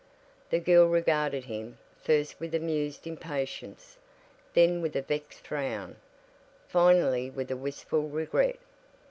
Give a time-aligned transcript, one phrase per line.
[0.49, 3.99] The girl regarded him, first with amused impatience,
[4.55, 5.95] then with a vexed frown,
[6.67, 8.57] finally with a wistful regret.